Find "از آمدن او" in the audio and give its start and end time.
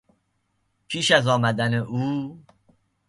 1.11-2.37